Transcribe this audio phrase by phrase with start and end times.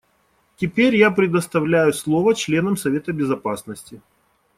[0.55, 4.01] Теперь я предоставляю слово членам Совета Безопасности.